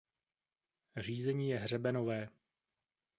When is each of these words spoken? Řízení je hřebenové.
Řízení 0.97 1.49
je 1.49 1.57
hřebenové. 1.59 2.29